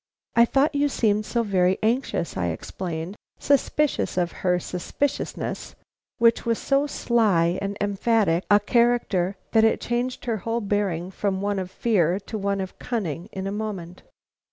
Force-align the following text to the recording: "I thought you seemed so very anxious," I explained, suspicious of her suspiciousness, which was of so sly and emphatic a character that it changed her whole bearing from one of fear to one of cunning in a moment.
"I 0.35 0.45
thought 0.45 0.73
you 0.73 0.89
seemed 0.89 1.27
so 1.27 1.43
very 1.43 1.77
anxious," 1.83 2.35
I 2.35 2.47
explained, 2.47 3.15
suspicious 3.37 4.17
of 4.17 4.31
her 4.41 4.57
suspiciousness, 4.59 5.75
which 6.17 6.43
was 6.43 6.57
of 6.57 6.63
so 6.65 6.87
sly 6.87 7.59
and 7.61 7.77
emphatic 7.79 8.43
a 8.49 8.59
character 8.59 9.37
that 9.51 9.63
it 9.63 9.79
changed 9.79 10.25
her 10.25 10.37
whole 10.37 10.61
bearing 10.61 11.11
from 11.11 11.39
one 11.39 11.59
of 11.59 11.69
fear 11.69 12.19
to 12.21 12.37
one 12.39 12.61
of 12.61 12.79
cunning 12.79 13.29
in 13.31 13.45
a 13.45 13.51
moment. 13.51 14.01